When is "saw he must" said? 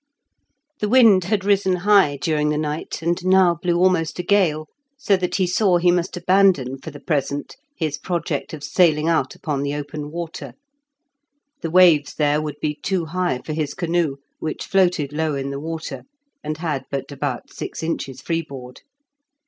5.45-6.17